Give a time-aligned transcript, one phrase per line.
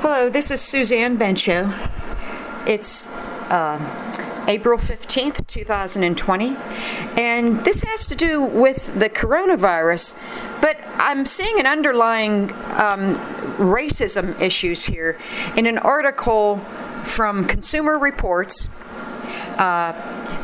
[0.00, 1.74] Hello, this is Suzanne Bencho.
[2.68, 3.08] It's
[3.50, 6.56] uh, April 15th, 2020,
[7.20, 10.14] and this has to do with the coronavirus,
[10.60, 12.44] but I'm seeing an underlying
[12.78, 13.16] um,
[13.58, 15.18] racism issues here
[15.56, 16.58] in an article
[17.02, 18.68] from Consumer Reports.
[19.58, 19.94] Uh,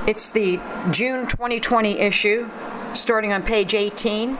[0.08, 0.58] it's the
[0.90, 2.50] June 2020 issue,
[2.92, 4.36] starting on page 18,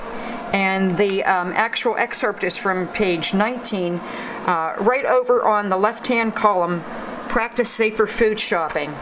[0.53, 4.01] and the um, actual excerpt is from page 19
[4.46, 6.80] uh, right over on the left-hand column,
[7.29, 8.94] practice safer food shopping.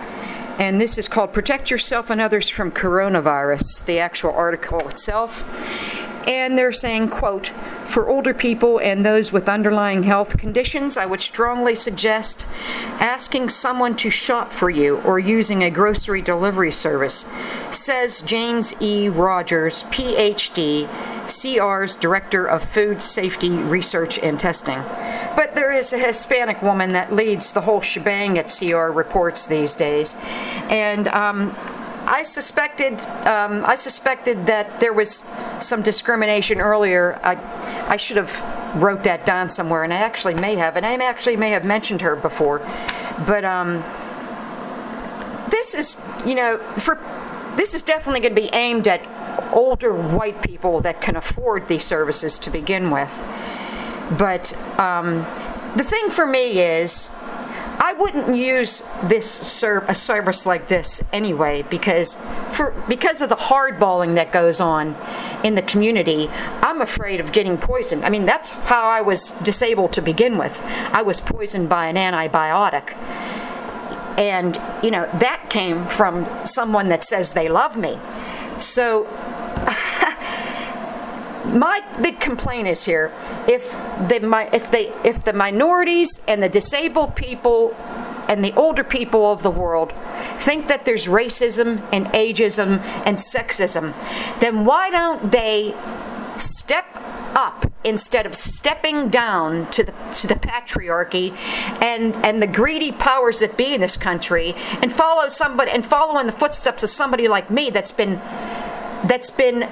[0.58, 5.42] And this is called Protect Yourself and Others from Coronavirus, the actual article itself.
[6.28, 7.50] And they're saying quote
[7.92, 12.46] for older people and those with underlying health conditions i would strongly suggest
[13.00, 17.26] asking someone to shop for you or using a grocery delivery service
[17.70, 19.10] says james e.
[19.10, 20.88] Rogers phd
[21.26, 24.78] cr's director of food safety research and testing
[25.36, 29.74] but there is a hispanic woman that leads the whole shebang at cr reports these
[29.74, 30.16] days
[30.68, 31.54] and um,
[32.06, 35.22] I suspected um, I suspected that there was
[35.60, 37.20] some discrimination earlier.
[37.22, 37.36] I
[37.88, 41.36] I should have wrote that down somewhere, and I actually may have, and I actually
[41.36, 42.58] may have mentioned her before.
[43.26, 43.84] But um,
[45.48, 45.96] this is
[46.26, 46.98] you know for
[47.56, 49.02] this is definitely going to be aimed at
[49.52, 53.12] older white people that can afford these services to begin with.
[54.10, 55.18] But um,
[55.76, 57.08] the thing for me is
[57.78, 62.16] I wouldn't use this serv- a service like this anyway because
[62.50, 64.94] for because of the hardballing that goes on
[65.42, 66.28] in the community.
[66.60, 68.04] I'm afraid of getting poisoned.
[68.04, 70.60] I mean, that's how I was disabled to begin with.
[70.92, 72.96] I was poisoned by an antibiotic.
[74.18, 77.98] And, you know, that came from someone that says they love me.
[78.58, 79.04] So
[81.44, 83.12] my big complaint is here
[83.48, 83.72] if
[84.08, 87.74] the if they if the minorities and the disabled people
[88.28, 89.92] and the older people of the world
[90.38, 93.92] think that there's racism and ageism and sexism
[94.40, 95.74] then why don't they
[96.36, 96.86] step
[97.34, 101.32] up instead of stepping down to the to the patriarchy
[101.82, 106.18] and and the greedy powers that be in this country and follow somebody and follow
[106.20, 108.20] in the footsteps of somebody like me that's been
[109.04, 109.64] that's been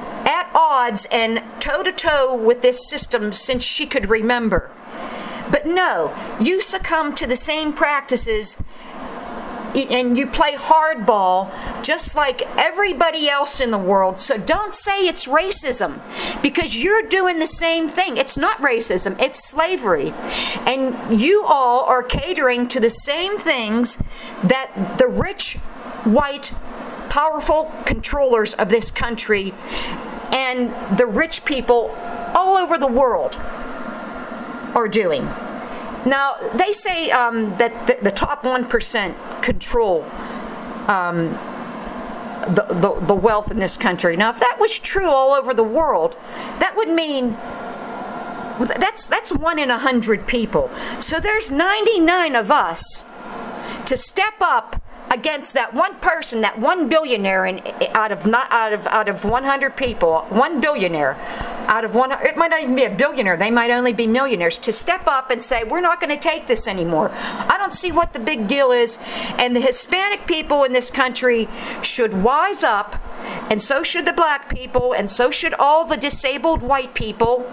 [0.55, 4.71] odds and toe to toe with this system since she could remember.
[5.51, 8.57] But no, you succumb to the same practices
[9.75, 11.51] and you play hardball
[11.83, 14.21] just like everybody else in the world.
[14.21, 16.01] So don't say it's racism
[16.43, 18.17] because you're doing the same thing.
[18.17, 20.13] It's not racism, it's slavery.
[20.67, 23.97] And you all are catering to the same things
[24.43, 25.57] that the rich
[26.05, 26.53] white
[27.09, 29.53] powerful controllers of this country
[30.33, 31.91] and the rich people
[32.35, 33.37] all over the world
[34.75, 35.25] are doing.
[36.07, 40.03] Now, they say um, that the, the, top 1% control
[40.89, 41.29] um,
[42.55, 44.17] the, the, the wealth in this country.
[44.17, 46.17] Now, if that was true all over the world,
[46.59, 47.37] that would mean
[48.67, 50.71] that's that's one in a hundred people.
[51.01, 53.05] So there's 99 of us
[53.87, 57.61] to step up against that one person, that one billionaire, in,
[57.95, 61.17] out of not out of out of 100 people, one billionaire
[61.67, 62.13] out of one.
[62.13, 63.37] It might not even be a billionaire.
[63.37, 66.47] They might only be millionaires to step up and say, "We're not going to take
[66.47, 68.99] this anymore." I don't see what the big deal is,
[69.39, 71.49] and the Hispanic people in this country
[71.83, 72.97] should wise up,
[73.51, 77.51] and so should the black people, and so should all the disabled white people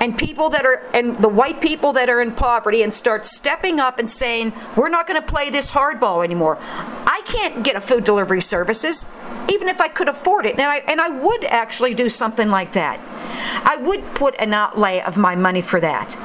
[0.00, 3.80] and people that are and the white people that are in poverty and start stepping
[3.80, 6.58] up and saying we're not going to play this hardball anymore.
[6.60, 9.06] I can't get a food delivery services
[9.50, 12.72] even if i could afford it and i and i would actually do something like
[12.72, 13.00] that.
[13.64, 16.16] I would put an outlay of my money for that.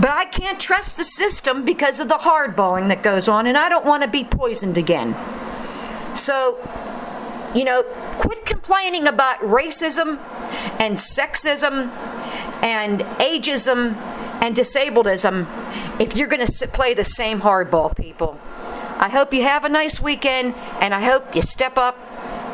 [0.00, 3.68] But I can't trust the system because of the hardballing that goes on, and I
[3.68, 5.14] don't want to be poisoned again.
[6.16, 6.58] So,
[7.54, 7.84] you know,
[8.18, 10.18] quit complaining about racism
[10.80, 11.90] and sexism
[12.64, 13.94] and ageism
[14.42, 15.46] and disabledism
[16.00, 18.40] if you're going to play the same hardball, people.
[18.98, 21.98] I hope you have a nice weekend, and I hope you step up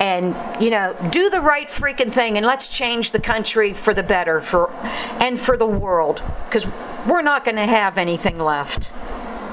[0.00, 4.02] and you know do the right freaking thing and let's change the country for the
[4.02, 4.70] better for
[5.20, 6.66] and for the world because
[7.06, 8.88] we're not going to have anything left